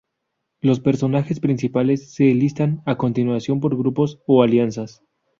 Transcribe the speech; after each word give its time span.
Los 0.61 0.79
personajes 0.79 1.39
principales 1.39 2.11
se 2.15 2.23
listan 2.33 2.81
a 2.87 2.95
continuación 2.97 3.59
por 3.59 3.77
grupos 3.77 4.19
o 4.25 4.41
alianzas. 4.41 5.03